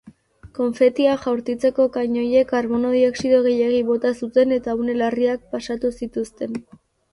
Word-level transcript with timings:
Konfetia 0.59 1.11
jaurtitzeko 1.25 1.85
kanoiek 1.97 2.49
karbono 2.55 2.95
dioxido 2.97 3.43
gehiegi 3.49 3.83
bota 3.93 4.15
zuten 4.23 4.57
eta 4.59 4.77
une 4.83 4.99
larriak 5.05 5.47
pasatu 5.55 5.95
zituzten. 6.03 6.61